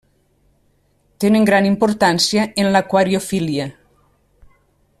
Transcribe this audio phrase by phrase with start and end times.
[1.25, 3.69] Tenen gran importància en l'aquariofília.